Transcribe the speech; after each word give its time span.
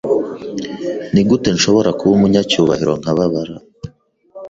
Nigute 1.13 1.49
nshobora 1.55 1.89
kuba 1.99 2.11
umunyacyubahiro 2.17 2.93
nkababara 3.01 3.55